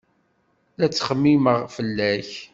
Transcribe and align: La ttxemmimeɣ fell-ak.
La 0.79 0.87
ttxemmimeɣ 0.89 1.57
fell-ak. 1.75 2.31